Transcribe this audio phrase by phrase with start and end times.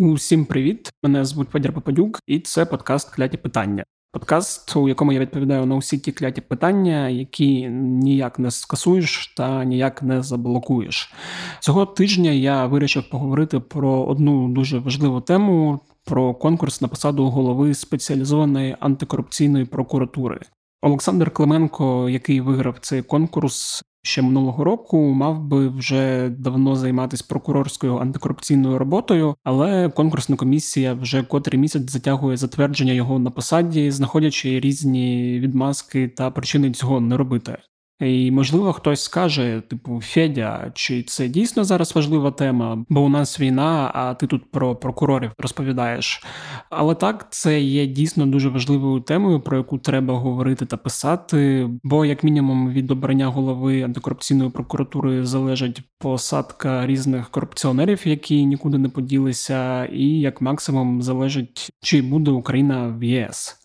[0.00, 0.92] Усім привіт!
[1.02, 3.84] Мене звуть Федір Попадюк, і це подкаст Кляті питання.
[4.12, 9.64] Подкаст, у якому я відповідаю на усі ті кляті питання, які ніяк не скасуєш та
[9.64, 11.12] ніяк не заблокуєш.
[11.60, 17.74] Цього тижня я вирішив поговорити про одну дуже важливу тему: про конкурс на посаду голови
[17.74, 20.40] спеціалізованої антикорупційної прокуратури.
[20.82, 27.96] Олександр Клименко, який виграв цей конкурс, ще минулого року мав би вже давно займатися прокурорською
[27.96, 35.40] антикорупційною роботою, але конкурсна комісія вже котрий місяць затягує затвердження його на посаді, знаходячи різні
[35.40, 37.58] відмазки та причини цього не робити.
[38.00, 43.40] І можливо хтось скаже, типу, Федя, чи це дійсно зараз важлива тема, бо у нас
[43.40, 46.24] війна, а ти тут про прокурорів розповідаєш.
[46.70, 51.68] Але так, це є дійсно дуже важливою темою, про яку треба говорити та писати.
[51.82, 58.88] Бо, як мінімум, від обрання голови антикорупційної прокуратури залежить посадка різних корупціонерів, які нікуди не
[58.88, 63.56] поділися, і як максимум залежить, чи буде Україна в ЄС.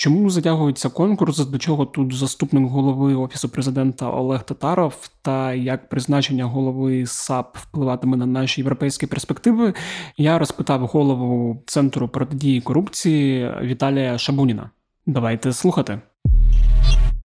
[0.00, 1.38] Чому затягується конкурс?
[1.38, 8.16] До чого тут заступник голови офісу президента Олег Татаров та як призначення голови САП впливатиме
[8.16, 9.74] на наші європейські перспективи?
[10.16, 14.70] Я розпитав голову центру протидії корупції Віталія Шабуніна.
[15.06, 16.00] Давайте слухати.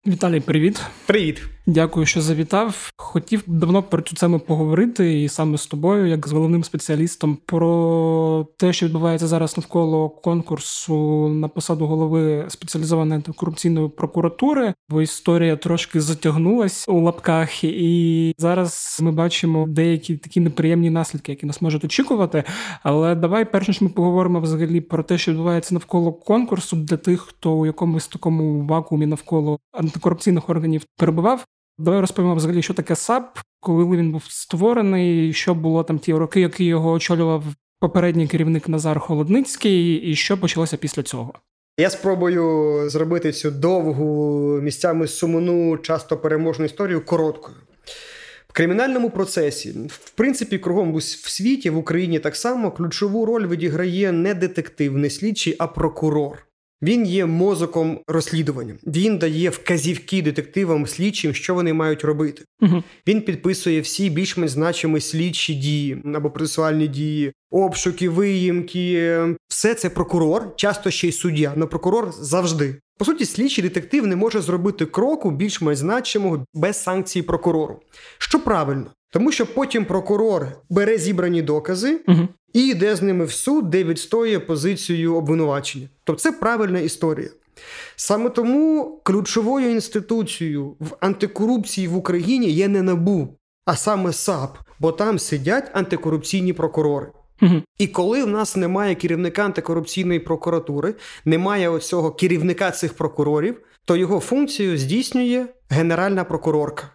[0.07, 0.81] Віталій, привіт.
[1.05, 1.41] Привіт.
[1.65, 2.91] Дякую, що завітав.
[2.97, 8.47] Хотів давно про цю тему поговорити, і саме з тобою, як з головним спеціалістом, про
[8.57, 16.01] те, що відбувається зараз навколо конкурсу на посаду голови спеціалізованої антикорупційної прокуратури, бо історія трошки
[16.01, 22.43] затягнулась у лапках, і зараз ми бачимо деякі такі неприємні наслідки, які нас можуть очікувати.
[22.83, 27.21] Але давай перш ніж ми поговоримо взагалі про те, що відбувається навколо конкурсу для тих,
[27.21, 31.45] хто у якомусь такому вакуумі навколо антикорупційних органів перебував.
[31.77, 36.41] Давай розповімо взагалі, що таке САП, коли він був створений, що було там ті роки,
[36.41, 37.43] які його очолював
[37.79, 41.33] попередній керівник Назар Холодницький, і що почалося після цього.
[41.77, 47.57] Я спробую зробити цю довгу місцями сумну, часто переможну історію короткою.
[48.47, 54.11] В кримінальному процесі, в принципі, кругом в світі, в Україні так само ключову роль відіграє
[54.11, 56.47] не детектив, не слідчий, а прокурор.
[56.81, 58.75] Він є мозоком розслідування.
[58.87, 62.43] Він дає вказівки детективам, слідчим, що вони мають робити.
[62.61, 62.83] Угу.
[63.07, 69.19] Він підписує всі більш-менш значимі слідчі дії або процесуальні дії, обшуки, виїмки.
[69.47, 72.75] Все це прокурор, часто ще й суддя, але прокурор завжди.
[72.97, 77.81] По суті, слідчий детектив не може зробити кроку більш-менш значимого без санкції прокурору.
[78.17, 82.27] Що правильно, тому що потім прокурор бере зібрані докази угу.
[82.53, 85.89] і йде з ними в суд, де відстоює позицію обвинувачення.
[86.03, 87.29] Тобто це правильна історія.
[87.95, 94.91] Саме тому ключовою інституцією в антикорупції в Україні є не НАБУ, а саме САП, бо
[94.91, 97.11] там сидять антикорупційні прокурори.
[97.41, 97.61] Угу.
[97.77, 100.95] І коли в нас немає керівника антикорупційної прокуратури,
[101.25, 106.89] немає оцього керівника цих прокурорів, то його функцію здійснює генеральна прокурорка.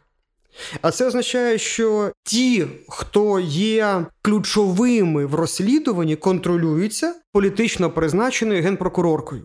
[0.83, 9.43] А це означає, що ті, хто є ключовими в розслідуванні, контролюються політично призначеною генпрокуроркою.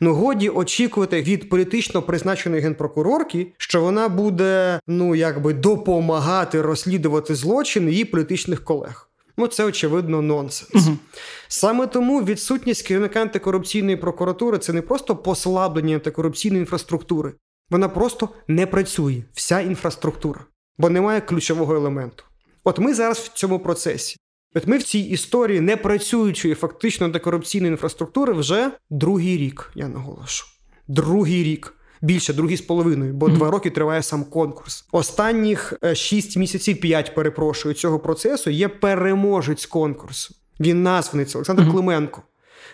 [0.00, 7.90] Ну, годі очікувати від політично призначеної генпрокурорки, що вона буде ну якби допомагати розслідувати злочини
[7.90, 9.10] її політичних колег.
[9.38, 10.86] Ну, це очевидно нонсенс.
[10.86, 10.96] Угу.
[11.48, 17.32] Саме тому відсутність керівника антикорупційної прокуратури це не просто послаблення антикорупційної інфраструктури,
[17.70, 20.40] вона просто не працює, вся інфраструктура,
[20.78, 22.24] бо немає ключового елементу.
[22.64, 24.16] От ми зараз в цьому процесі.
[24.54, 30.46] От ми в цій історії не працюючої фактично антикорупційної інфраструктури вже другий рік, я наголошу.
[30.88, 31.72] Другий рік.
[32.02, 33.34] Більше, другий з половиною, бо mm-hmm.
[33.34, 34.84] два роки триває сам конкурс.
[34.92, 40.34] Останніх е, шість місяців, п'ять перепрошую, цього процесу є переможець конкурсу.
[40.60, 41.72] Він названий це Олександр mm-hmm.
[41.72, 42.22] Клименко.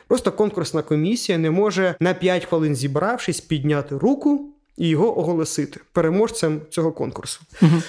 [0.09, 4.52] Просто конкурсна комісія не може на 5 хвилин зібравшись, підняти руку
[4.83, 7.41] і його оголосити переможцем цього конкурсу.
[7.63, 7.83] Угу.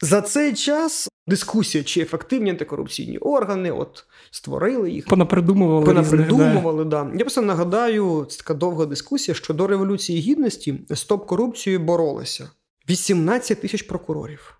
[0.00, 5.86] За цей час дискусія, чи ефективні антикорупційні органи, от створили їх, понапридумували.
[5.86, 7.04] Понапридумували, да.
[7.04, 7.10] да.
[7.12, 12.50] Я просто нагадаю, це така довга дискусія, що до Революції Гідності стоп корупцією боролися
[12.88, 14.54] 18 тисяч прокурорів,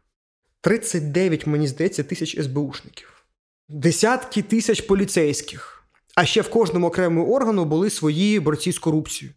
[0.60, 3.24] 39, мені здається, тисяч СБУшників,
[3.68, 5.84] десятки тисяч поліцейських.
[6.14, 9.34] А ще в кожному окремому органу були свої борці з корупцією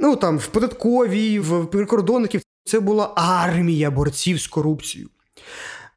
[0.00, 5.10] ну там в податковій, в прикордонників це була армія борців з корупцією.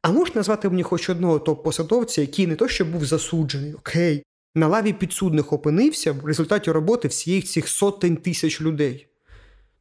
[0.02, 4.22] А можна назвати мені хоч одного топ-посадовця, який не то, що був засуджений, окей,
[4.54, 9.06] на лаві підсудних опинився в результаті роботи всіх цих сотень тисяч людей.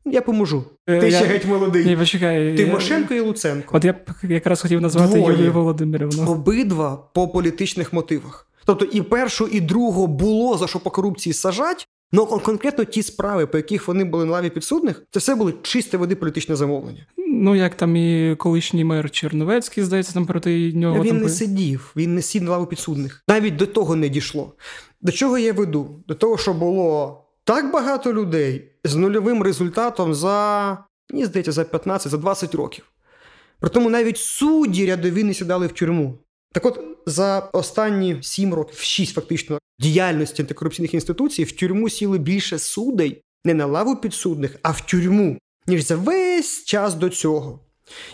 [0.05, 0.63] Я поможу.
[0.87, 1.85] Е, Ти я, ще геть молодий.
[1.85, 3.77] Ні, почекай, Тимошенко я, і Луценко.
[3.77, 5.35] От я якраз хотів назвати Двоє.
[5.35, 6.31] Юлію Володимирівну.
[6.31, 8.47] Обидва по політичних мотивах.
[8.65, 13.45] Тобто і першу, і другу було за що по корупції сажать, Ну конкретно ті справи,
[13.45, 17.05] по яких вони були на лаві підсудних, це все були чисте води політичне замовлення.
[17.17, 21.21] Ну як там і колишній мер Черновецький, здається, там проти нього він там...
[21.21, 23.23] не сидів, він не сів на лаву підсудних.
[23.27, 24.53] Навіть до того не дійшло.
[25.01, 26.03] До чого я веду?
[26.07, 30.77] До того, що було так багато людей з нульовим результатом за
[31.09, 32.85] мені здається, за 15, за 20 років.
[33.59, 36.17] Притому навіть судді рядові не сідали в тюрму.
[36.51, 42.59] Так от за останні сім років, шість фактично діяльності антикорупційних інституцій в тюрму сіли більше
[42.59, 45.37] судей не на лаву підсудних, а в тюрму,
[45.67, 47.59] ніж за весь час до цього.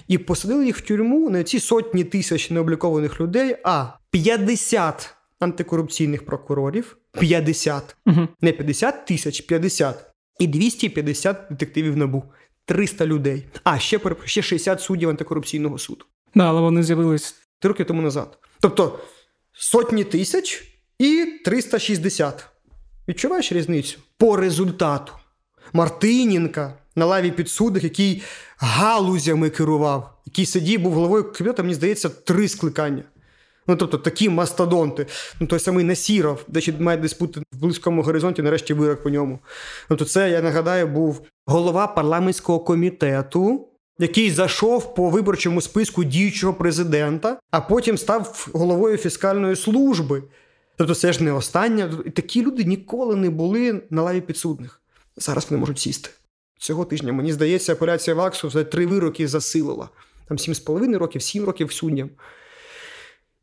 [0.07, 6.97] І посадили їх в тюрму не ці сотні тисяч необлікованих людей, а 50 антикорупційних прокурорів,
[7.11, 8.27] 50, угу.
[8.41, 10.05] не 50 тисяч, 50.
[10.39, 12.23] І 250 детективів набу.
[12.65, 13.45] 300 людей.
[13.63, 16.05] А ще ще 60 суддів антикорупційного суду.
[16.35, 18.37] Да, але вони з'явились три роки тому назад.
[18.59, 18.99] Тобто
[19.53, 20.63] сотні тисяч
[20.99, 22.47] і 360.
[23.07, 23.99] Відчуваєш різницю?
[24.17, 25.13] По результату.
[25.73, 28.23] Мартинінка на лаві підсудних, який
[28.57, 33.03] галузями керував, який сидів, був головою кабінету, мені здається, три скликання.
[33.67, 35.05] Ну, тобто такі мастодонти.
[35.39, 39.39] Ну, той самий Насіров, де ще має бути в близькому горизонті, нарешті вирок по ньому.
[39.89, 43.67] Ну, то це, я нагадаю, був голова парламентського комітету
[43.99, 50.23] який зайшов по виборчому списку діючого президента, а потім став головою фіскальної служби.
[50.75, 51.91] Тобто це ж не остання.
[52.15, 54.81] Такі люди ніколи не були на лаві підсудних.
[55.17, 56.09] Зараз вони можуть сісти.
[56.59, 59.89] Цього тижня, мені здається, апеляція Ваксу за три вироки засилила.
[60.27, 62.09] Там 7,5 років, сім років суддям.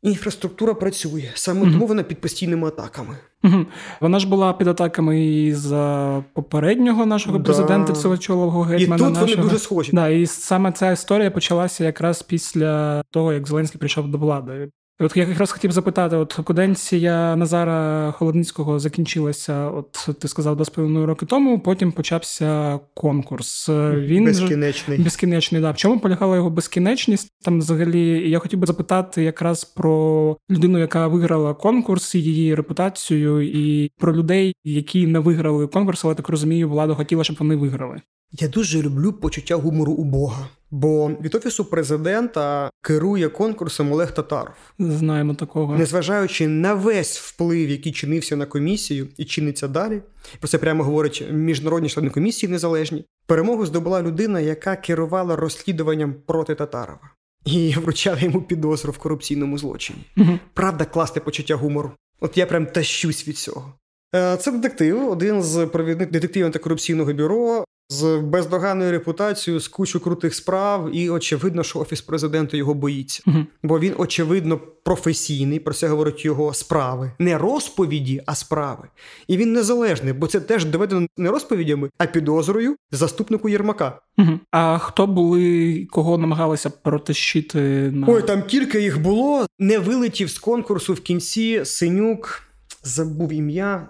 [0.04, 1.72] Інфраструктура працює, саме mm-hmm.
[1.72, 3.16] тому вона під постійними атаками.
[3.44, 3.66] Mm-hmm.
[4.00, 7.44] Вона ж була під атаками і за попереднього нашого да.
[7.44, 8.96] президента Всевочолового гетьмана.
[8.96, 9.36] І тут нашого.
[9.36, 9.90] вони дуже схожі.
[9.92, 14.68] Да, І саме ця історія почалася якраз після того, як Зеленський прийшов до влади.
[14.98, 20.68] От я якраз хотів запитати: от каденція Назара Холодницького закінчилася, от ти сказав, два з
[20.68, 21.60] половиною роки тому.
[21.60, 23.68] Потім почався конкурс.
[23.94, 24.98] Він безкінечний.
[24.98, 25.70] Безкінечний, да.
[25.70, 27.32] В чому полягала його безкінечність?
[27.44, 33.90] Там, взагалі, я хотів би запитати якраз про людину, яка виграла конкурс, її репутацію, і
[33.98, 38.00] про людей, які не виграли конкурс, але так розумію, влада хотіла, щоб вони виграли.
[38.40, 40.48] Я дуже люблю почуття гумору у Бога.
[40.70, 44.54] Бо від офісу президента керує конкурсом Олег Татаров.
[44.78, 50.02] Знаємо такого, незважаючи на весь вплив, який чинився на комісію і чиниться далі.
[50.38, 53.04] Про це прямо говорять міжнародні члени комісії незалежні.
[53.26, 57.10] Перемогу здобула людина, яка керувала розслідуванням проти Татарова.
[57.44, 59.98] І вручала йому підозру в корупційному злочині.
[60.16, 60.38] Угу.
[60.54, 61.92] Правда, класне почуття гумору.
[62.20, 63.74] От я прям тащусь від цього.
[64.14, 70.34] Е, це детектив, один з провідних детективів антикорупційного бюро з бездоганною репутацією, з кучу крутих
[70.34, 75.58] справ, і очевидно, що офіс президента його боїться, uh бо він очевидно професійний.
[75.58, 78.88] Про це говорять його справи, не розповіді, а справи.
[79.28, 84.00] І він незалежний, бо це теж доведено не розповідями, а підозрою заступнику Єрмака.
[84.18, 87.60] uh А хто були, кого намагалися протащити
[87.92, 88.22] на ой?
[88.22, 89.46] Там кілька їх було.
[89.58, 92.40] Не вилетів з конкурсу в кінці синюк.
[92.82, 93.88] Забув ім'я.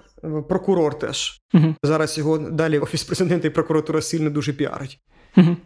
[0.48, 1.40] Прокурор теж.
[1.54, 1.74] Угу.
[1.82, 4.98] Зараз його далі офіс президента і прокуратура сильно дуже піарить.
[5.36, 5.56] Угу.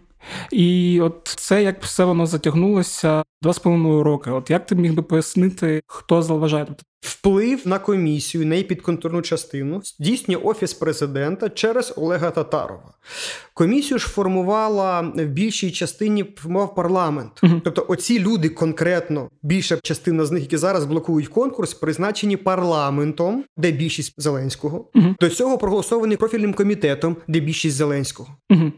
[0.52, 4.30] І от це як все воно затягнулося два з половиною роки.
[4.30, 6.78] От як ти міг би пояснити, хто заважає тут?
[7.00, 12.94] Вплив на комісію, на її підконтрольну частину здійснює офіс президента через Олега Татарова.
[13.54, 17.32] Комісію ж формувала в більшій частині формував парламент.
[17.42, 23.44] uh Тобто, оці люди конкретно, більша частина з них, які зараз блокують конкурс, призначені парламентом,
[23.56, 24.90] де більшість Зеленського.
[24.94, 28.36] uh До цього проголосований профільним комітетом, де більшість Зеленського.
[28.50, 28.72] uh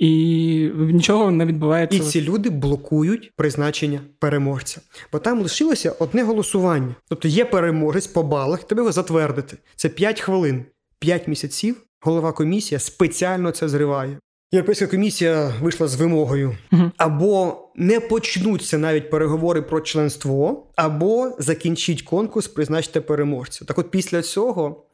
[0.00, 1.96] і нічого не відбувається.
[1.96, 4.80] І ці люди блокують призначення переможця.
[5.12, 6.94] Бо там лишилося одне голосування.
[7.08, 9.56] Тобто є переможець по балах, тебе його затвердити.
[9.76, 10.64] Це 5 хвилин,
[10.98, 11.76] 5 місяців.
[12.00, 14.18] Голова комісія спеціально це зриває.
[14.52, 16.90] Європейська комісія вийшла з вимогою угу.
[16.96, 23.64] або не почнуться навіть переговори про членство, або закінчить конкурс, призначте переможця.
[23.64, 24.84] Так, от після цього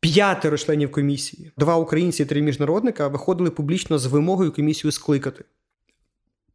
[0.00, 5.44] П'ятеро членів комісії, два українці і три міжнародника, виходили публічно з вимогою комісію скликати.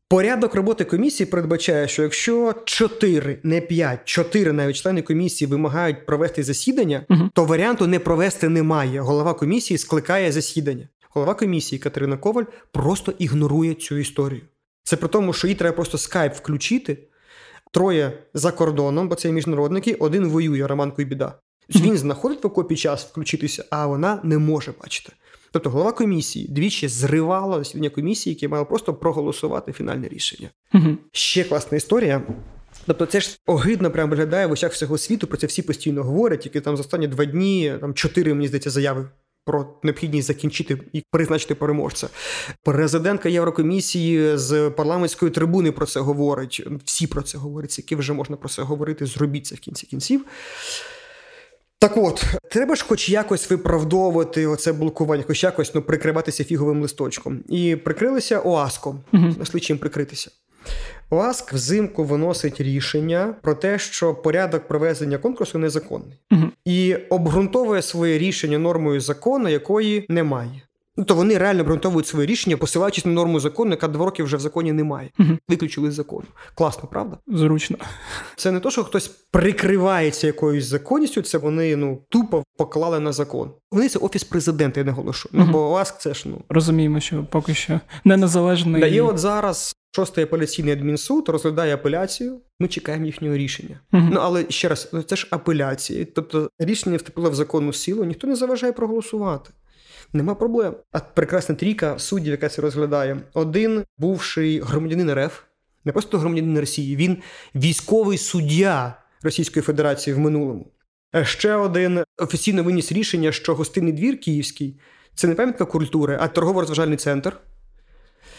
[0.07, 6.43] Порядок роботи комісії передбачає, що якщо чотири, не п'ять, чотири навіть члени комісії вимагають провести
[6.43, 7.29] засідання, угу.
[7.33, 9.01] то варіанту не провести немає.
[9.01, 10.87] Голова комісії скликає засідання.
[11.09, 14.41] Голова комісії Катерина Коваль просто ігнорує цю історію.
[14.83, 16.97] Це при тому, що їй треба просто скайп включити.
[17.71, 21.33] Троє за кордоном, бо це міжнародники, один воює Роман Куйбіда.
[21.69, 25.13] Він знаходить в окопі час включитися, а вона не може бачити.
[25.51, 30.49] Тобто голова комісії двічі зривала засідання комісії, яке мало просто проголосувати фінальне рішення.
[30.73, 30.97] Угу.
[31.11, 32.21] Ще класна історія.
[32.85, 36.39] Тобто це ж огидно прям виглядає в очах всього світу, про це всі постійно говорять,
[36.39, 39.09] тільки там за останні два дні, там чотири, мені здається, заяви.
[39.45, 42.09] Про необхідність закінчити і призначити переможця.
[42.63, 46.67] Президентка Єврокомісії з парламентської трибуни про це говорить.
[46.85, 50.25] Всі про це говорять, які вже можна про це говорити, зробіть це в кінці кінців.
[51.83, 57.39] Так от, треба ж хоч якось виправдовувати оце блокування, хоч якось ну, прикриватися фіговим листочком.
[57.49, 59.01] І прикрилися ОАСКом.
[59.13, 59.35] Угу.
[59.39, 60.31] Нашли чим прикритися.
[61.09, 66.43] ОАСК взимку виносить рішення про те, що порядок проведення конкурсу незаконний, угу.
[66.65, 70.61] і обґрунтовує своє рішення нормою закону, якої немає.
[70.97, 74.37] Ну, то вони реально обґрунтовують своє рішення, посилаючись на норму закону, яка два роки вже
[74.37, 75.09] в законі немає.
[75.19, 75.29] Угу.
[75.47, 76.25] Виключили з закону.
[76.55, 77.17] Класно, правда?
[77.27, 77.77] Зручно.
[78.35, 83.51] Це не то, що хтось прикривається якоюсь законністю, це вони ну тупо поклали на закон.
[83.71, 85.29] Вони це офіс президента, я наголошу.
[85.33, 85.43] Угу.
[85.45, 88.81] Ну бо ОАСК це ж ну розуміємо, що поки що не незалежний.
[88.81, 92.41] Да, і от зараз Шостий апеляційний адмінсуд розглядає апеляцію.
[92.59, 93.79] Ми чекаємо їхнього рішення.
[93.93, 96.05] uh Ну але ще раз, ну, це ж апеляція.
[96.15, 99.49] Тобто рішення вступило в законну силу, ніхто не заважає проголосувати.
[100.13, 100.75] Нема проблем.
[100.91, 103.17] А прекрасна трійка суддів, яка це розглядає.
[103.33, 105.39] Один бувший громадянин РФ,
[105.85, 107.17] не просто громадянин Росії, він
[107.55, 110.67] військовий суддя Російської Федерації в минулому.
[111.23, 114.79] Ще один офіційно виніс рішення, що гостинний двір Київський
[115.15, 117.37] це не пам'ятка культури, а торгово-розважальний центр.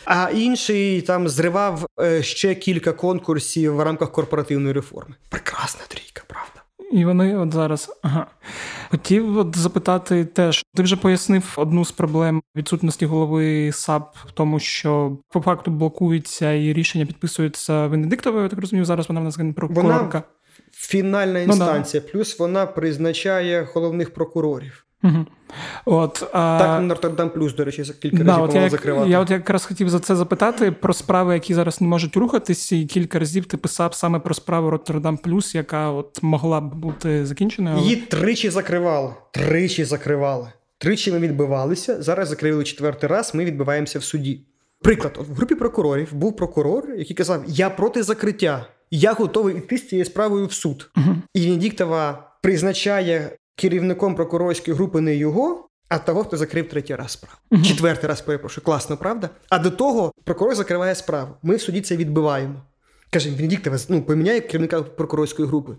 [0.04, 5.14] А інший там зривав е, ще кілька конкурсів в рамках корпоративної реформи.
[5.28, 6.63] Прекрасна трійка, правда.
[6.94, 8.26] І вони от зараз ага.
[8.90, 10.64] хотів от запитати теж.
[10.74, 16.52] Ти вже пояснив одну з проблем відсутності голови САП в тому, що по факту блокується
[16.52, 18.42] і рішення підписується Венедиктовою.
[18.42, 19.92] Я так розумію, зараз вона в нас прокурорка.
[19.92, 20.22] Вона
[20.72, 22.12] фінальна інстанція, ну, да.
[22.12, 24.83] плюс вона призначає головних прокурорів.
[25.04, 25.26] Угу.
[25.84, 26.58] От, а...
[26.58, 29.10] Так, Нотр-Дам плюс, до речі, кілька да, разів я, закривати.
[29.10, 32.86] Я от якраз хотів за це запитати про справи, які зараз не можуть рухатись, і
[32.86, 37.78] кілька разів ти писав саме про справу Роттердам Плюс, яка от могла б бути закінченою.
[37.78, 39.14] Її тричі закривали.
[39.30, 40.48] Тричі закривали.
[40.78, 42.02] Тричі ми відбивалися.
[42.02, 43.34] Зараз закрили четвертий раз.
[43.34, 44.40] Ми відбиваємося в суді.
[44.82, 49.78] Приклад, от в групі прокурорів був прокурор, який казав: Я проти закриття, я готовий йти
[49.78, 50.90] з цією справою в суд.
[50.96, 51.16] Угу.
[51.34, 57.38] І Венедіктова призначає керівником прокурорської групи не його, а того, хто закрив третій раз справу.
[57.50, 58.64] uh Четвертий раз перепрошую.
[58.64, 59.30] Класно, правда?
[59.48, 61.34] А до того прокурор закриває справу.
[61.42, 62.62] Ми в суді це відбиваємо.
[63.10, 65.72] Каже, Венедіктова, ну, поміняє керівника прокурорської групи.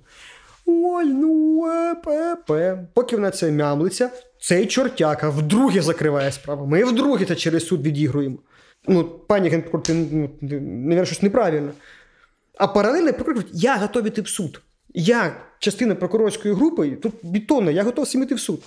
[0.65, 2.87] Ой, ну епепе.
[2.93, 6.65] Поки вона це мямлиться, цей чортяка вдруге закриває справу.
[6.65, 8.37] Ми вдруге це через суд відігруємо.
[8.87, 10.29] Ну, пані генпрокурор, ти ну,
[10.61, 11.71] не щось неправильно.
[12.57, 14.61] А паралельно прокурор говорить, я готовий йти в суд.
[14.95, 18.63] Я частина прокурорської групи, тут бетонна, я готовий всім іти в суд.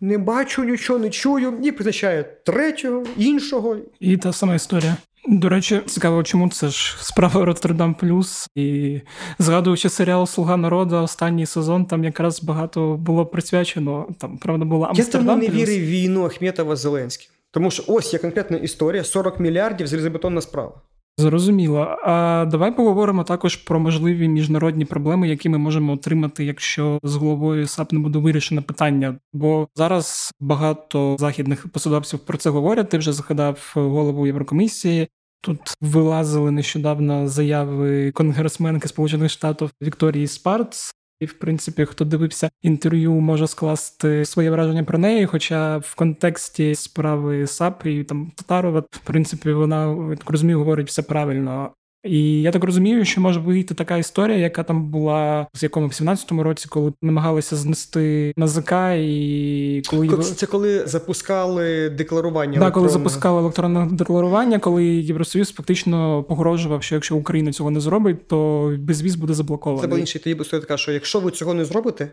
[0.00, 3.76] Не бачу нічого, не чую, і призначає третього, іншого.
[4.00, 4.96] І та сама історія.
[5.28, 8.48] До речі, цікаво, чому це ж справа Роттердам Плюс.
[8.54, 9.00] І
[9.38, 14.06] згадуючи серіал Слуга народу, останній сезон там якраз багато було присвячено.
[14.18, 17.30] Там правда була Амстердам Я тому не вірив війну Ахметова Зеленським.
[17.50, 20.72] Тому що ось є конкретна історія: 40 мільярдів залізобетонна справа.
[21.18, 21.96] Зрозуміло.
[22.02, 27.66] А давай поговоримо також про можливі міжнародні проблеми, які ми можемо отримати, якщо з головою
[27.66, 29.18] САП не буде вирішено питання.
[29.32, 32.88] Бо зараз багато західних посадовців про це говорять.
[32.88, 35.08] Ти вже згадав голову Єврокомісії.
[35.40, 43.12] Тут вилазили нещодавно заяви конгресменки Сполучених Штатів Вікторії Спарц, і, в принципі, хто дивився інтерв'ю,
[43.12, 45.26] може скласти своє враження про неї.
[45.26, 51.02] Хоча в контексті справи САП і там Татарова, в принципі, вона я розумію, говорить все
[51.02, 51.70] правильно.
[52.04, 55.90] І я так розумію, що може вийти така історія, яка там була з якому в
[55.90, 62.58] 17-му році, коли намагалися знести НАЗК, і коли це коли запускали декларування.
[62.58, 68.28] Да, коли запускали електронне декларування, коли Євросоюз фактично погрожував, що якщо Україна цього не зробить,
[68.28, 69.82] то безвіз буде заблокований.
[69.82, 72.08] Це був інший тоді буде така, що якщо ви цього не зробите,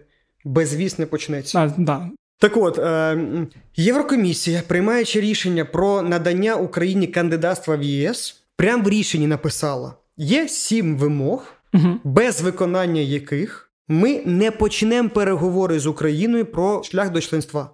[0.46, 1.60] безвіз не почнеться.
[1.60, 2.10] А, да.
[2.40, 3.18] Так от е,
[3.76, 10.98] Єврокомісія, приймаючи рішення про надання Україні кандидатства в ЄС прям в рішенні написала: є сім
[10.98, 12.00] вимог, угу.
[12.04, 17.70] без виконання яких ми не почнемо переговори з Україною про шлях до членства.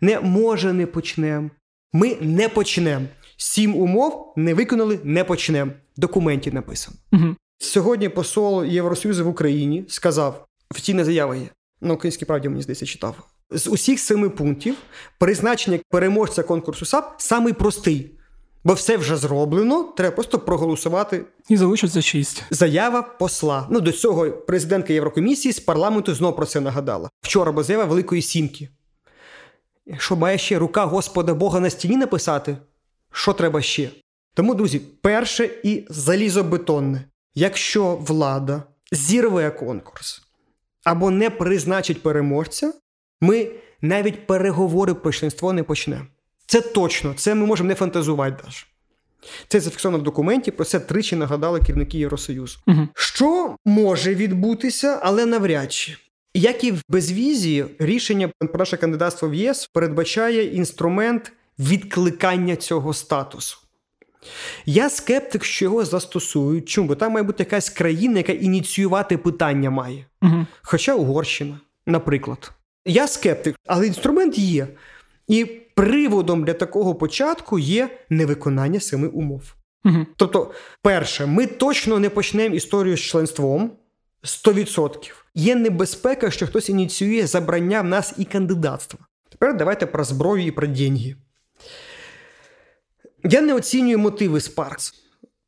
[0.00, 1.50] Не може не почнемо.
[1.92, 3.06] Ми не почнемо.
[3.36, 5.72] Сім умов не виконали, не почнемо.
[5.96, 6.96] Документі написано.
[7.12, 7.36] Угу.
[7.58, 11.46] Сьогодні посол Євросоюзу в Україні сказав: офіційна заява є.
[11.80, 13.14] На українській правді мені здається читав.
[13.50, 14.74] З усіх семи пунктів
[15.18, 18.18] призначення переможця конкурсу САП самий простий.
[18.64, 21.24] Бо все вже зроблено, треба просто проголосувати.
[21.48, 22.44] І залишиться шість.
[22.50, 23.66] Заява посла.
[23.70, 27.10] Ну до цього президентка Єврокомісії з парламенту знов про це нагадала.
[27.22, 28.68] Вчора бо заява Великої Сімки.
[29.98, 32.56] Що має ще рука Господа Бога на стіні написати?
[33.12, 33.90] Що треба ще?
[34.34, 37.04] Тому, друзі, перше і залізобетонне.
[37.34, 40.22] якщо влада зірве конкурс
[40.84, 42.72] або не призначить переможця,
[43.20, 43.50] ми
[43.80, 46.06] навіть переговори про членство не почнемо.
[46.52, 48.66] Це точно, це ми можемо не фантазувати навіть.
[49.48, 52.58] Це зафіксовано в документі, про це тричі нагадали керівники Євросоюзу.
[52.66, 52.88] Угу.
[52.94, 55.96] Що може відбутися, але навряд чи.
[56.34, 63.58] Як і в безвізі, рішення про наше кандидатство в ЄС передбачає інструмент відкликання цього статусу.
[64.66, 66.68] Я скептик, що його застосують.
[66.68, 66.88] Чому?
[66.88, 70.06] Бо там має бути якась країна, яка ініціювати питання має.
[70.22, 70.46] Угу.
[70.62, 72.52] Хоча Угорщина, наприклад.
[72.84, 74.68] Я скептик, але інструмент є.
[75.28, 79.54] І приводом для такого початку є невиконання семи умов.
[79.84, 80.06] Угу.
[80.16, 80.50] Тобто,
[80.82, 83.72] перше, ми точно не почнемо історію з членством
[84.22, 85.12] 100%.
[85.34, 89.00] Є небезпека, що хтось ініціює забрання в нас і кандидатства.
[89.30, 91.16] Тепер давайте про зброю і про деньги.
[93.24, 95.01] Я не оцінюю мотиви Спаркс.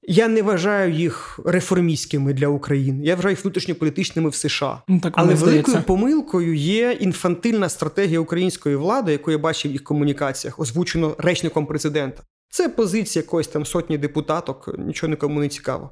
[0.09, 3.05] Я не вважаю їх реформістськими для України.
[3.05, 4.83] Я вважаю їх внутрішньополітичними в США.
[4.89, 5.87] Ну, так Але великою здається.
[5.87, 12.23] помилкою є інфантильна стратегія української влади, яку я бачив в їх комунікаціях, озвучено речником президента.
[12.49, 15.91] Це позиція якоїсь там сотні депутаток, нічого нікому не цікаво.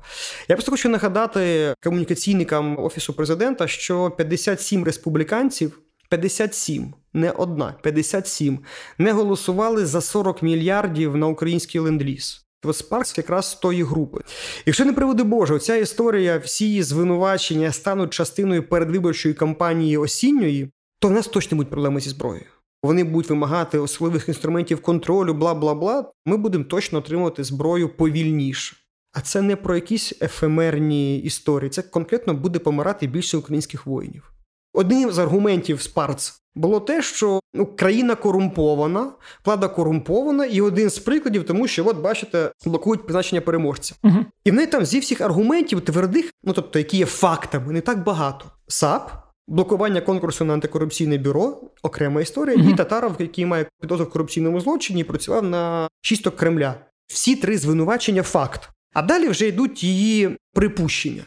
[0.48, 5.78] Я просто хочу нагадати комунікаційникам офісу президента, що 57 республіканців,
[6.10, 8.58] 57, не одна, 57,
[8.98, 12.42] не голосували за 40 мільярдів на український ленд-ліз.
[12.72, 14.20] Спаркс якраз з тої групи.
[14.66, 21.10] Якщо не приводи Боже, ця історія, всі звинувачення стануть частиною передвиборчої кампанії осінньої, то в
[21.10, 22.46] нас точно будуть проблеми зі зброєю.
[22.82, 26.12] Вони будуть вимагати особливих інструментів контролю, бла бла бла.
[26.26, 28.76] Ми будемо точно отримувати зброю повільніше.
[29.12, 31.70] А це не про якісь ефемерні історії.
[31.70, 34.31] Це конкретно буде помирати більше українських воїнів.
[34.74, 39.12] Одним з аргументів Спарц було те, що ну, країна корумпована,
[39.44, 43.94] влада корумпована, і один з прикладів, тому що, от бачите, блокують призначення переможця.
[44.02, 44.16] Угу.
[44.44, 48.04] І в неї там зі всіх аргументів твердих, ну тобто, які є фактами, не так
[48.04, 48.46] багато.
[48.68, 49.10] САП,
[49.48, 52.70] блокування конкурсу на антикорупційне бюро, окрема історія, Мгм.
[52.70, 56.74] і Татаров, який має підозру в корупційному злочині, і працював на чисток Кремля.
[57.06, 58.68] Всі три звинувачення факт.
[58.94, 61.22] А далі вже йдуть її припущення.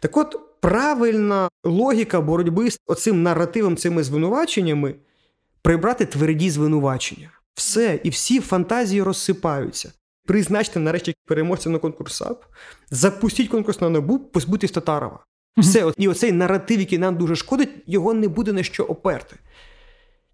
[0.00, 4.94] Так от, правильна логіка боротьби з оцим наративом, цими звинуваченнями
[5.62, 7.30] прибрати тверді звинувачення.
[7.54, 9.92] Все, і всі фантазії розсипаються.
[10.26, 12.44] Призначте нарешті переможця на конкурс САП,
[12.90, 15.24] запустіть конкурс на набу, позбутись Татарова.
[15.58, 19.36] Все, от- і оцей наратив, який нам дуже шкодить, його не буде на що оперти.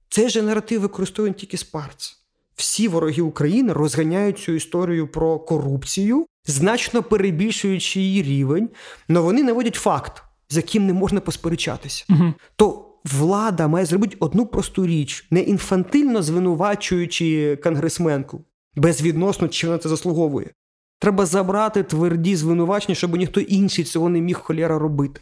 [0.09, 2.20] Цей же наратив використовує тільки Спарц.
[2.61, 8.69] Всі вороги України розганяють цю історію про корупцію, значно перебільшуючи її рівень,
[9.09, 12.05] але вони наводять факт, з яким не можна посперечатися.
[12.11, 12.35] Угу.
[12.57, 18.45] То влада має зробити одну просту річ, не інфантильно звинувачуючи конгресменку,
[18.77, 20.51] безвідносно чи вона це заслуговує.
[20.99, 25.21] Треба забрати тверді звинувачення, щоб ніхто інший цього не міг холєра робити.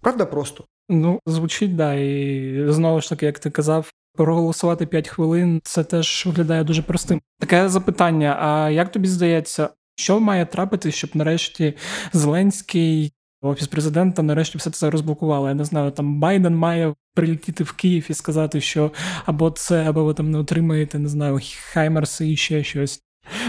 [0.00, 0.64] Правда просто?
[0.90, 1.94] Ну, звучить, да.
[1.94, 7.20] І знову ж таки, як ти казав, проголосувати 5 хвилин це теж виглядає дуже простим.
[7.38, 11.74] Таке запитання: а як тобі здається, що має трапити, щоб нарешті
[12.12, 15.48] Зеленський, офіс президента, нарешті все це розблокували?
[15.48, 18.90] Я не знаю, там Байден має прилетіти в Київ і сказати, що
[19.24, 21.40] або це, або ви там не отримаєте, не знаю,
[21.72, 23.02] Хаймерси і ще щось.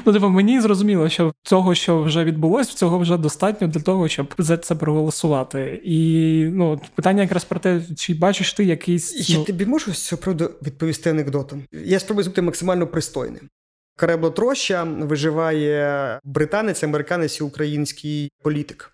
[0.06, 4.34] Ну, типу, мені зрозуміло, що цього, що вже відбулось, цього вже достатньо для того, щоб
[4.38, 5.82] за це проголосувати.
[5.84, 9.30] І ну, питання якраз про те, чи бачиш ти якийсь.
[9.30, 11.64] Я Ну, тобі можу з цього приводу відповісти анекдотом.
[11.72, 13.50] Я спробую бути максимально пристойним.
[13.98, 18.92] Коребло Троща виживає британець, американець і український політик.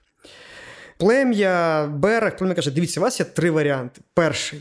[0.98, 4.02] Плем'я, берег, плем'я каже: дивіться, у вас є три варіанти.
[4.14, 4.60] Перший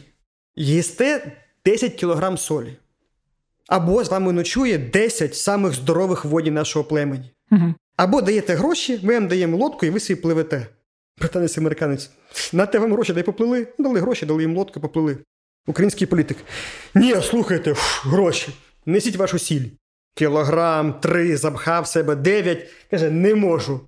[0.56, 1.32] їсте
[1.64, 2.76] 10 кілограм солі.
[3.68, 7.30] Або з вами ночує 10 самих здорових воїнів нашого племені.
[7.96, 10.66] Або даєте гроші, ми вам даємо лодку, і ви собі пливете.
[11.18, 12.10] Британець американець.
[12.52, 13.66] Нате вам гроші, дай поплили.
[13.78, 15.18] Дали гроші, дали їм лодку, поплили.
[15.66, 16.36] Український політик.
[16.94, 18.48] Ні, слухайте, фу, гроші.
[18.86, 19.64] Несіть вашу сіль.
[20.14, 22.70] Кілограм, три, запхав себе, дев'ять.
[22.90, 23.80] Каже, не можу.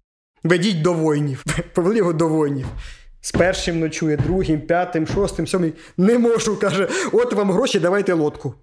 [0.44, 1.44] Ведіть до воїнів.
[1.74, 2.66] Повели його до воїнів.
[3.20, 5.72] З першим ночує, другим, п'ятим, шостим, сьомим.
[5.96, 8.54] Не можу, каже, от вам гроші, давайте лодку.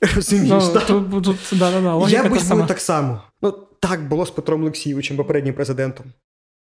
[0.14, 0.86] Розумієш, ну, так?
[0.86, 2.66] тут, тут, да, да, да, логіка Я боюсь, сама.
[2.66, 3.22] так само.
[3.42, 6.06] Ну, так було з Петром Олексійовичем, попереднім президентом.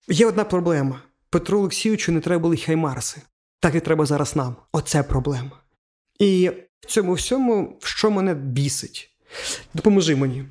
[0.08, 3.20] Є одна проблема: Петру Олексійовичу не треба були хаймарси.
[3.60, 4.56] Так і треба зараз нам.
[4.72, 5.50] Оце проблема.
[6.18, 9.10] І в цьому всьому, що мене бісить,
[9.74, 10.44] допоможи мені.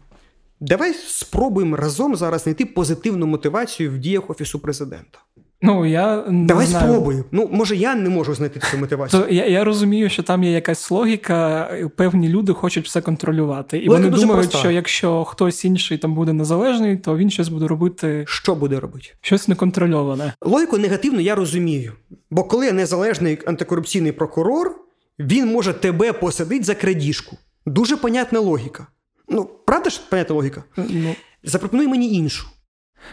[0.59, 5.19] Давай спробуємо разом зараз знайти позитивну мотивацію в діях Офісу президента.
[5.63, 6.87] Ну я не давай знаю.
[6.91, 7.23] спробуємо.
[7.31, 9.21] Ну може я не можу знайти цю мотивацію.
[9.23, 13.89] То я я розумію, що там є якась логіка, певні люди хочуть все контролювати, і
[13.89, 14.57] Логіка вони думають, проста.
[14.59, 19.07] що якщо хтось інший там буде незалежний, то він щось буде робити Що буде робити?
[19.21, 20.33] щось неконтрольоване.
[20.41, 21.93] Логіку негативно я розумію.
[22.31, 24.75] Бо коли незалежний антикорупційний прокурор,
[25.19, 27.37] він може тебе посадити за крадіжку.
[27.65, 28.87] Дуже понятна логіка.
[29.29, 30.63] Ну, правда ж понятна логіка?
[30.77, 32.47] Ну Запропонуй мені іншу.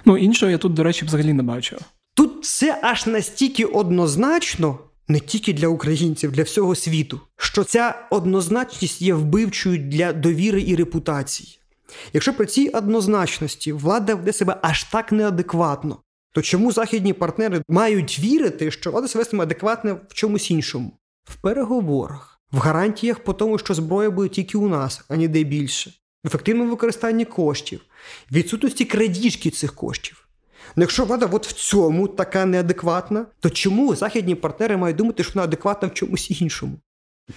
[0.05, 1.77] ну іншого я тут, до речі, взагалі не бачу.
[2.19, 4.79] Тут все аж настільки однозначно,
[5.09, 10.77] не тільки для українців, для всього світу, що ця однозначність є вбивчою для довіри і
[10.77, 11.59] репутації.
[12.13, 15.99] Якщо при цій однозначності влада веде себе аж так неадекватно,
[16.33, 20.93] то чому західні партнери мають вірити, що влада себе вестиме адекватно в чомусь іншому?
[21.25, 25.93] В переговорах, в гарантіях по тому, що зброя буде тільки у нас, а ніде більше,
[26.25, 27.81] в ефективному використанні коштів,
[28.33, 30.28] відсутності крадіжки цих коштів.
[30.77, 35.33] Ну, якщо влада от в цьому така неадекватна, то чому західні партнери мають думати, що
[35.35, 36.73] вона адекватна в чомусь іншому?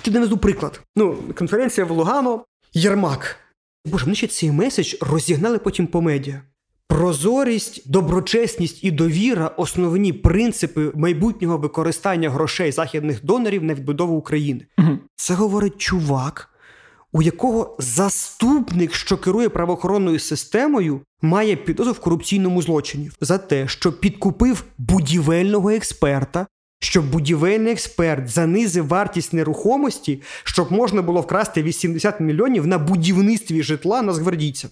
[0.01, 0.81] Ти наведу приклад.
[0.95, 3.37] Ну, конференція в Лугано, Єрмак.
[3.85, 6.41] Боже, вони ще цей меседж розігнали потім по медіа.
[6.87, 14.65] Прозорість, доброчесність і довіра основні принципи майбутнього використання грошей західних донорів на відбудову України.
[14.77, 14.97] Угу.
[15.15, 16.49] Це говорить чувак,
[17.11, 23.93] у якого заступник, що керує правоохоронною системою, має підозру в корупційному злочині за те, що
[23.93, 26.47] підкупив будівельного експерта,
[26.79, 34.01] щоб будівельний експерт занизив вартість нерухомості, щоб можна було вкрасти 80 мільйонів на будівництві житла
[34.01, 34.71] нацгвардійцям.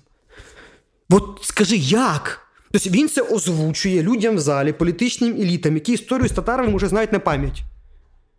[1.09, 2.41] От скажи, як?
[2.71, 7.11] Тобто він це озвучує людям в залі, політичним елітам, які історію з татарами вже знають
[7.11, 7.63] на пам'ять.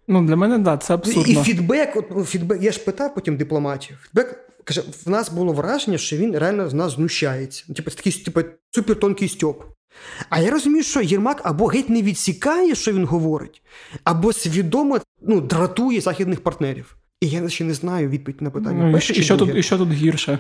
[0.08, 1.32] Ну для мене да, це абсурдно.
[1.32, 3.96] і фідбек, от, ну, фідбек, я ж питав потім дипломатів.
[4.02, 7.64] Фідбек каже, в нас було враження, що він реально з нас знущається.
[7.68, 9.62] Ну, Типу, це такий типу, супертонкий стьоп.
[10.28, 13.62] А я розумію, що Єрмак або геть не відсікає, що він говорить,
[14.04, 16.96] або свідомо ну, дратує західних партнерів.
[17.20, 18.84] І я ще не знаю відповідь на питання.
[18.84, 20.38] Ну, Перше і, що тут, і що тут гірше?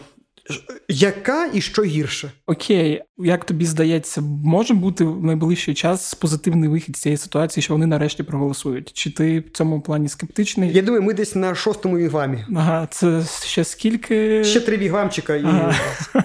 [0.88, 2.32] Яка і що гірше?
[2.46, 7.74] Окей, як тобі здається, може бути в найближчий час позитивний вихід з цієї ситуації, що
[7.74, 8.92] вони нарешті проголосують?
[8.92, 10.72] Чи ти в цьому плані скептичний?
[10.72, 12.44] Я думаю, ми десь на шостому вігвамі.
[12.56, 14.44] Ага, це ще скільки.
[14.44, 15.44] Ще три вігвамчика і.
[15.44, 15.74] Ага.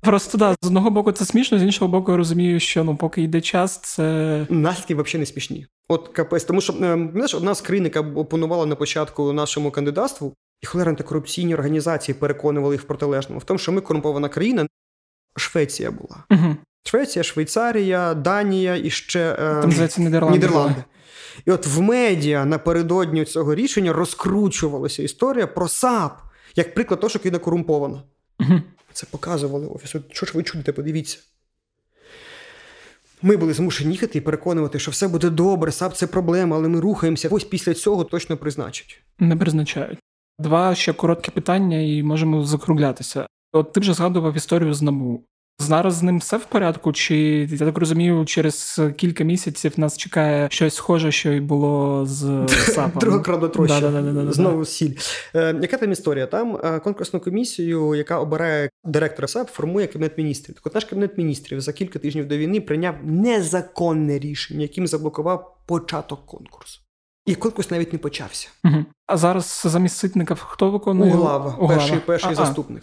[0.00, 3.22] Просто да, з одного боку це смішно, з іншого боку, я розумію, що ну, поки
[3.22, 4.46] йде час, це.
[4.50, 5.66] Наслідки взагалі не смішні.
[5.88, 10.34] От капець, тому що е, знаєш, одна з країн, яка опонувала на початку нашому кандидатству,
[10.62, 13.40] і холера антикорупційні організації переконували їх в протилежному.
[13.40, 14.66] В тому, що ми корумпована країна,
[15.36, 16.24] Швеція була.
[16.30, 16.56] Угу.
[16.84, 20.38] Швеція, Швейцарія, Данія і ще е, Там, здається, Нідерланди.
[20.38, 20.84] Нідерланди.
[21.46, 26.18] І от в медіа напередодні цього рішення розкручувалася історія про САП,
[26.56, 28.02] як приклад того, що країна корумпована.
[28.40, 28.60] Угу.
[28.92, 30.02] Це показували офісу.
[30.10, 31.18] Що ж ви чудите, подивіться.
[33.22, 36.80] Ми були змушені їхати і переконувати, що все буде добре, САП це проблема, але ми
[36.80, 37.28] рухаємося.
[37.28, 39.02] Ось після цього точно призначать.
[39.18, 39.98] Не призначають.
[40.38, 43.26] Два ще короткі питання, і можемо закруглятися.
[43.52, 45.24] От ти вже згадував історію з НАБУ.
[45.58, 47.16] Зараз з ним все в порядку, чи
[47.50, 53.00] я так розумію, через кілька місяців нас чекає щось схоже, що й було з САПом?
[53.00, 53.80] Друга крадотроща.
[53.80, 54.32] Да-да-да-да-да.
[54.32, 54.94] Знову сіль.
[55.34, 56.26] Е, яка там історія?
[56.26, 60.54] Там е, конкурсну комісію, яка обирає директора САП, формує кабінет міністрів.
[60.54, 65.56] Так от наш кабінет міністрів за кілька тижнів до війни прийняв незаконне рішення, яким заблокував
[65.66, 66.81] початок конкурсу.
[67.26, 68.48] І конкурс навіть не почався.
[68.64, 68.84] Угу.
[69.06, 71.14] А зараз замість ситника хто виконує?
[71.14, 72.82] Углава, перший, перший А, заступник.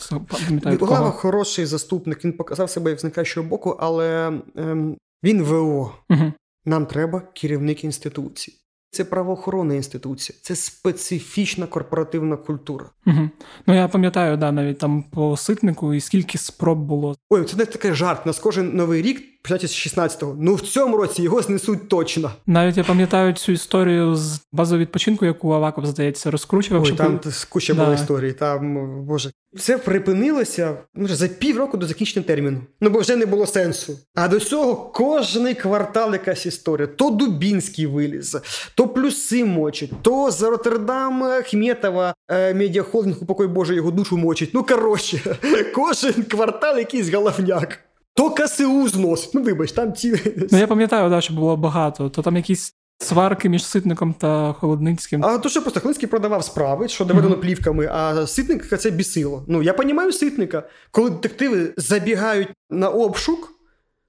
[0.66, 5.96] А, Углава хороший заступник, він показав себе з найкращого боку, але ем, він ВО.
[6.10, 6.34] Угу.
[6.66, 8.58] Нам треба керівник інституції.
[8.92, 12.86] Це правоохоронна інституція, це специфічна корпоративна культура.
[13.08, 13.30] Угу.
[13.68, 17.16] Ну я пам'ятаю, да, навіть там по ситнику, і скільки спроб було.
[17.30, 18.26] Ой, це не такий жарт.
[18.26, 20.36] Нас кожен новий рік, починається з 16-го.
[20.40, 22.32] Ну в цьому році його знесуть точно.
[22.48, 26.84] Навіть я пам'ятаю цю історію з базового відпочинку, яку Аваков, здається, розкручував.
[26.84, 27.84] Ой, там куча Да.
[27.84, 28.34] була історії.
[28.34, 32.62] Там, боже, це припинилося може, за півроку до закінчення терміну.
[32.82, 34.00] Ну бо вже не було сенсу.
[34.16, 36.88] А до цього кожний квартал якась історія.
[36.88, 38.38] То Дубінський виліз,
[38.76, 44.50] то плюси мочить, то з Роттердама Хметова е, медіахолдинг, упокой Боже, його душу мочить.
[44.54, 45.38] Ну коротше,
[45.76, 47.80] кожен квартал якийсь головняк.
[48.20, 49.34] То КСУ зносить.
[49.34, 50.36] Ну вибач, там ці.
[50.52, 52.10] Ну я пам'ятаю, да, що було багато.
[52.10, 55.26] То там якісь сварки між ситником та холодницьким.
[55.26, 59.46] А то що просто Хлинський продавав справи, що доведено плівками, а ситника це бісило.
[59.48, 63.50] Ну я розумію ситника, коли детективи забігають на обшук,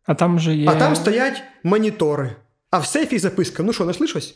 [0.07, 0.69] А там же є.
[0.69, 2.37] а там стоять монітори.
[2.71, 4.35] А в сейфі записка: ну що, знайшли щось?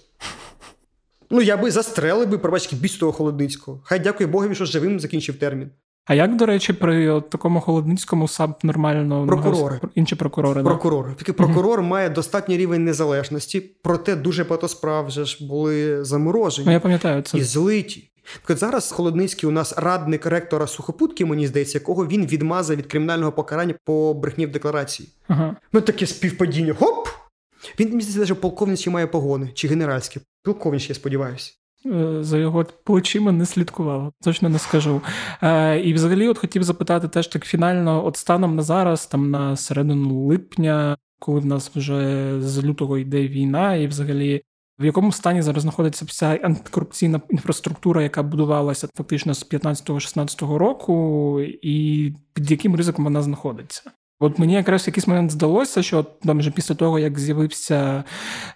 [1.30, 3.80] Ну, я би застрелив би, пробачки, біс того Холодницького.
[3.84, 5.70] Хай дякує Богові, що живим закінчив термін.
[6.06, 10.62] А як, до речі, при такому холодницькому САП нормально прокурори інші прокурори?
[10.62, 11.14] Прокурори.
[11.18, 11.88] Тільки прокурор угу.
[11.88, 17.22] має достатній рівень незалежності, проте дуже багато справ вже ж були заморожені ну, я пам'ятаю
[17.22, 17.38] це.
[17.38, 18.10] і злиті.
[18.46, 23.32] Так зараз Холодницький у нас радник ректора сухопутки, мені здається, якого він відмазав від кримінального
[23.32, 25.08] покарання по брехні в декларації.
[25.28, 25.56] Ага.
[25.72, 26.74] Ну таке співпадіння.
[26.74, 27.08] Хоп!
[27.80, 30.20] Він мені здається, що полковничі має погони чи генеральські.
[30.42, 31.52] Полковничі, я сподіваюся.
[31.86, 35.00] Е, за його плечима не слідкував, точно не скажу.
[35.42, 39.56] Е, І взагалі, от хотів запитати теж так фінально, от станом на зараз, там на
[39.56, 44.42] середину липня, коли в нас вже з лютого йде війна, і взагалі.
[44.78, 52.12] В якому стані зараз знаходиться вся антикорупційна інфраструктура, яка будувалася фактично з 15-16 року, і
[52.32, 53.82] під яким ризиком вона знаходиться?
[54.24, 58.04] От мені якраз в якийсь момент здалося, що там вже після того, як з'явився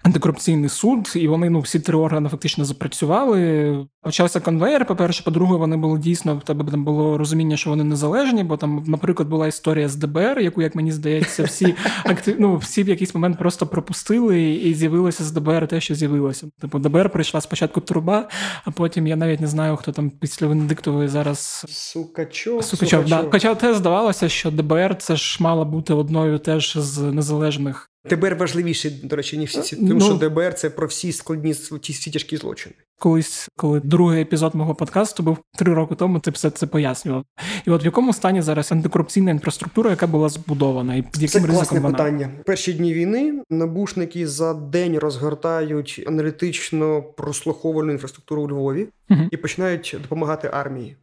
[0.03, 3.87] антикорупційний суд, і вони ну всі три органи фактично запрацювали.
[4.03, 4.87] Почався конвейер.
[4.87, 8.57] По перше, по-друге, вони були дійсно в тебе там було розуміння, що вони незалежні, бо
[8.57, 12.37] там, наприклад, була історія з ДБР, яку, як мені здається, всі актив...
[12.39, 16.47] ну, всі в якийсь момент просто пропустили, і з'явилося з ДБР те, що з'явилося.
[16.61, 18.29] Типу, ДБР прийшла спочатку труба,
[18.65, 22.65] а потім я навіть не знаю, хто там після Венедиктової зараз Сукачов.
[22.65, 23.25] Сукачов, Да.
[23.33, 27.91] Хоча те здавалося, що ДБР це ж мала бути одною теж з незалежних.
[28.11, 31.53] ДБР важливіше, до речі, ніж всі ці, тому ну, що ДБР це про всі складні
[31.83, 32.75] всі тяжкі злочини.
[32.99, 37.25] Колись, коли другий епізод мого подкасту був три роки тому, ти все це пояснював.
[37.67, 41.49] І от в якому стані зараз антикорупційна інфраструктура, яка була збудована, і під яким це
[41.49, 41.91] ризиком вона?
[41.91, 42.31] питання.
[42.47, 49.21] Перші дні війни набушники за день розгортають аналітично прослуховувальну інфраструктуру у Львові угу.
[49.31, 50.97] і починають допомагати армії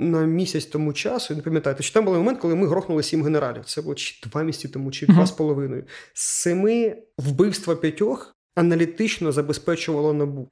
[0.00, 3.64] на місяць тому часу, не пам'ятаєте, що там був момент, коли ми грохнули сім генералів.
[3.64, 5.84] Це було чи два місяці тому, чи два з половиною.
[6.14, 10.48] Семи вбивства п'ятьох аналітично забезпечувало набу.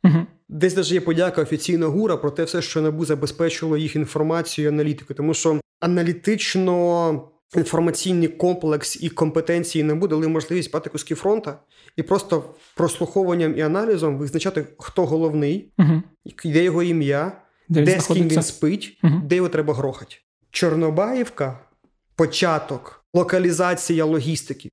[0.48, 4.68] Десь навіть є подяка офіційна гура про те, все, що набу забезпечило їх інформацію, і
[4.68, 7.26] аналітику, тому що аналітично.
[7.56, 11.58] Інформаційний комплекс і компетенції НАБУ дали можливість пати куски фронта
[11.96, 12.44] і просто
[12.76, 16.02] прослуховуванням і аналізом визначати, хто головний, uh-huh.
[16.44, 19.22] де його ім'я, де, де з ким він спить, угу.
[19.24, 20.16] де його треба грохати.
[20.50, 21.58] Чорнобаївка,
[22.16, 24.70] початок, локалізація логістики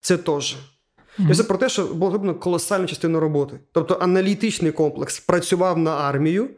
[0.00, 0.56] це теж.
[1.18, 1.34] Угу.
[1.34, 3.60] Це про те, що було зроблено колосальну частина роботи.
[3.72, 6.50] Тобто аналітичний комплекс працював на армію,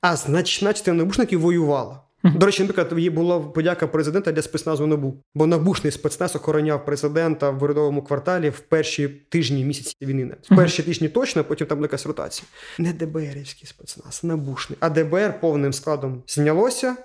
[0.00, 2.02] а значна частина набушників воювала.
[2.22, 7.62] До речі, наприклад, була подяка президента для спецназу НАБУ, бо набушний спецназ охороняв президента в
[7.62, 10.34] урядовому кварталі в перші тижні місяці війни.
[10.50, 12.48] В перші тижні точно, потім там якась ротація.
[12.78, 14.76] Не ДБРівський спецназ, набушний.
[14.80, 16.96] А ДБР повним складом знялося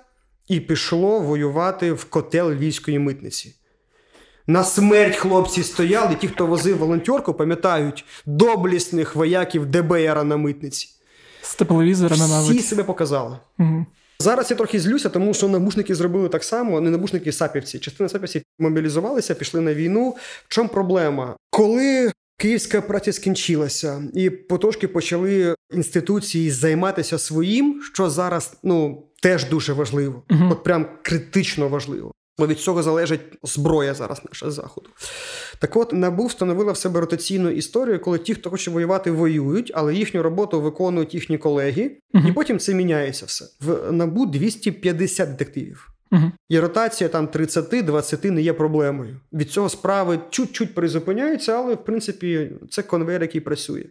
[0.48, 3.54] і пішло воювати в котел львівської митниці.
[4.46, 10.88] На смерть хлопці стояли, ті, хто возив волонтерку, пам'ятають доблісних вояків ДБР на митниці.
[11.42, 12.50] З тепловізорами, мабуть.
[12.50, 13.38] Всі себе показали.
[13.58, 13.86] Угу.
[14.20, 17.78] Зараз я трохи злюся, тому що набушники зробили так само, не набушники сапівці.
[17.78, 20.16] Частина сапівців мобілізувалися, пішли на війну.
[20.48, 21.36] В чому проблема?
[21.50, 29.72] Коли київська праця скінчилася, і потрошки почали інституції займатися своїм, що зараз ну теж дуже
[29.72, 30.48] важливо, угу.
[30.50, 32.12] от прям критично важливо.
[32.38, 34.90] Бо від цього залежить зброя зараз наша заходу.
[35.58, 39.94] Так от НАБУ встановила в себе ротаційну історію, коли ті, хто хоче воювати, воюють, але
[39.94, 42.28] їхню роботу виконують їхні колеги, uh-huh.
[42.28, 43.44] і потім це міняється все.
[43.60, 45.90] В НАБУ 250 детективів.
[46.10, 46.30] Uh-huh.
[46.48, 49.20] І ротація там 30-20 не є проблемою.
[49.32, 53.84] Від цього справи чуть-чуть призупиняються, але в принципі це конвейер, який працює.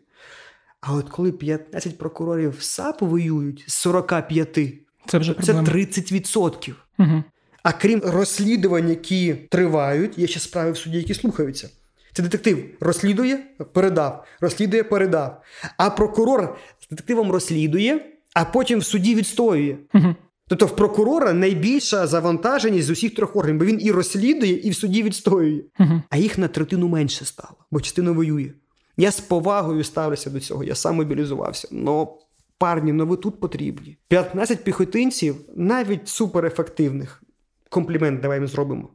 [0.82, 4.60] А от коли 15 прокурорів САП воюють з 45,
[5.08, 6.74] це вже це 30%.
[7.00, 7.24] Угу.
[7.66, 11.70] А крім розслідувань, які тривають, є ще справи в суді, які слухаються.
[12.14, 13.40] Це детектив розслідує,
[13.74, 15.42] передав, розслідує, передав.
[15.78, 19.78] А прокурор з детективом розслідує, а потім в суді відстоює.
[19.94, 20.16] Угу.
[20.48, 24.76] Тобто в прокурора найбільша завантаженість з усіх трьох органів, бо він і розслідує, і в
[24.76, 25.62] суді відстоює.
[25.80, 26.02] Угу.
[26.10, 28.52] А їх на третину менше стало, бо частина воює.
[28.98, 31.68] Я з повагою ставлюся до цього, я сам мобілізувався.
[31.72, 32.18] Но
[32.58, 33.98] парні, ну ви тут потрібні.
[34.08, 37.22] 15 піхотинців, навіть суперефективних,
[37.76, 38.90] комплімент давай ми зробимо.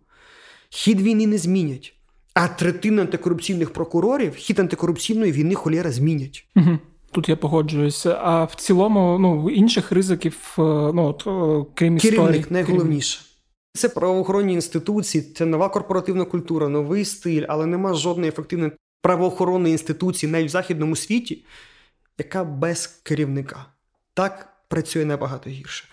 [0.70, 1.94] Хід війни не змінять.
[2.34, 6.46] А третина антикорупційних прокурорів хід антикорупційної війни холєра змінять.
[6.56, 6.78] Угу.
[7.12, 8.18] Тут я погоджуюся.
[8.22, 10.62] А в цілому, ну інших ризиків, е,
[10.94, 12.44] ну от, е, крім Керівник історії.
[12.50, 13.20] найголовніше.
[13.72, 20.32] Це правоохоронні інституції, це нова корпоративна культура, новий стиль, але нема жодної ефективної правоохоронної інституції,
[20.32, 21.44] навіть в західному світі,
[22.18, 23.66] яка без керівника.
[24.14, 25.84] Так працює набагато гірше.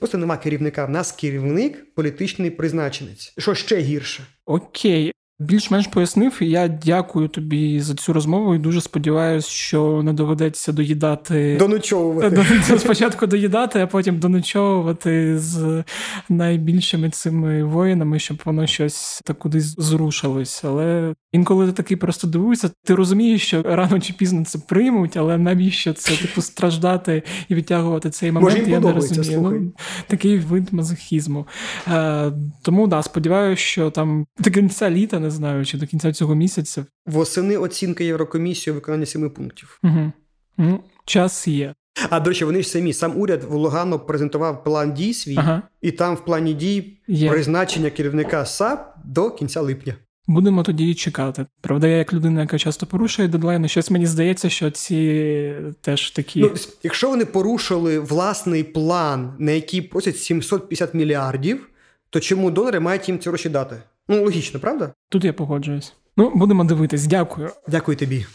[0.00, 0.84] Просто нема керівника.
[0.84, 3.34] В нас керівник політичний призначенець.
[3.38, 4.22] Що ще гірше?
[4.46, 5.12] Окей.
[5.40, 10.72] Більш-менш пояснив, і я дякую тобі за цю розмову і дуже сподіваюся, що не доведеться
[10.72, 12.44] доїдати доночовувати.
[12.78, 15.84] спочатку доїдати, а потім доночовувати з
[16.28, 20.64] найбільшими цими воїнами, щоб воно щось так кудись зрушилось.
[20.64, 25.38] Але інколи ти такий просто дивуєшся, ти розумієш, що рано чи пізно це приймуть, але
[25.38, 28.58] навіщо це типу страждати і відтягувати цей момент?
[28.58, 29.40] Може, я не розумію.
[29.40, 29.72] Ну,
[30.06, 31.46] Такий вид мазохізму.
[31.88, 36.34] Е, Тому да, сподіваюся, що там до кінця літа не знаю, чи до кінця цього
[36.34, 36.86] місяця.
[37.06, 39.78] Восени оцінка Єврокомісії виконання семи пунктів.
[39.84, 40.12] Угу.
[40.58, 41.74] Ну, Час є.
[42.10, 45.62] А до речі, вони ж самі сам уряд в Лугано презентував план дій свій, ага.
[45.82, 47.30] і там в плані дій є.
[47.30, 49.94] призначення керівника САП до кінця липня.
[50.26, 51.46] Будемо тоді чекати.
[51.60, 56.40] Правда, я як людина, яка часто порушує дедлайни, щось мені здається, що ці теж такі.
[56.40, 61.68] Ну, Якщо вони порушили власний план, на який просять 750 мільярдів,
[62.10, 63.76] то чому донори мають їм ці гроші дати?
[64.10, 64.94] Ну, логічно, правда?
[65.08, 65.94] Тут я погоджуюсь.
[66.16, 67.06] Ну, будемо дивитись.
[67.06, 67.50] Дякую.
[67.68, 68.26] Дякую тобі.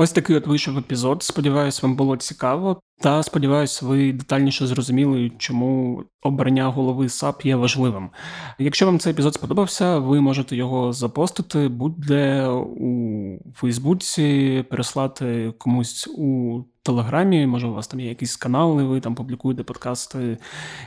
[0.00, 1.22] Ось такий от вийшов епізод.
[1.22, 2.80] Сподіваюсь, вам було цікаво.
[3.00, 8.10] Та сподіваюсь, ви детальніше зрозуміли, чому обрання голови САП є важливим.
[8.58, 16.60] Якщо вам цей епізод сподобався, ви можете його запостити будь-де у Фейсбуці, переслати комусь у
[16.82, 17.46] Телеграмі.
[17.46, 20.38] Може, у вас там є якісь канали, ви там публікуєте подкасти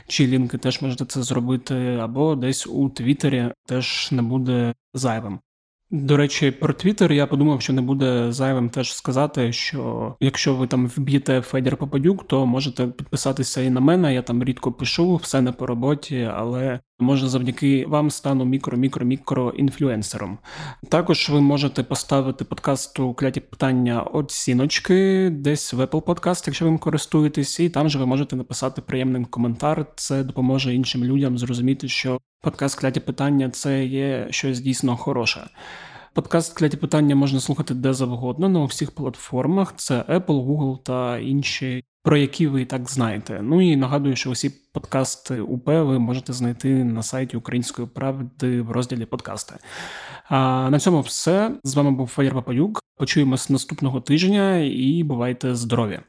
[0.08, 5.38] чи лінки, теж можете це зробити, або десь у Твіттері теж не буде зайвим.
[5.94, 10.66] До речі, про Твіттер я подумав, що не буде зайвим теж сказати, що якщо ви
[10.66, 14.14] там вб'єте Федір Попадюк, то можете підписатися і на мене.
[14.14, 20.38] Я там рідко пишу, все не по роботі, але може завдяки вам стану мікро-мікро-мікро інфлюенсером.
[20.88, 27.60] Також ви можете поставити подкасту кляті питання оціночки десь в Apple Podcast, якщо ви користуєтесь,
[27.60, 29.86] і там же ви можете написати приємний коментар.
[29.96, 35.46] Це допоможе іншим людям зрозуміти, що подкаст кляті питання це є щось дійсно хороше.
[36.12, 41.84] Подкаст кляті питання можна слухати де завгодно на всіх платформах: це Apple, Google та інші,
[42.02, 43.40] про які ви і так знаєте.
[43.42, 48.70] Ну і нагадую, що усі подкасти УП ви можете знайти на сайті Української правди в
[48.70, 49.54] розділі подкасти.
[50.28, 52.80] А на цьому все з вами був Фаєр Папаюк.
[52.96, 56.00] Почуємось наступного тижня і бувайте здорові!